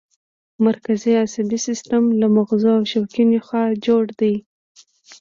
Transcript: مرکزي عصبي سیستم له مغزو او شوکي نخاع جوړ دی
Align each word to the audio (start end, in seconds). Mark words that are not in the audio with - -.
مرکزي 0.65 1.13
عصبي 1.23 1.57
سیستم 1.67 2.03
له 2.19 2.27
مغزو 2.35 2.69
او 2.77 2.81
شوکي 2.91 3.23
نخاع 3.31 3.67
جوړ 3.85 4.03
دی 4.19 4.33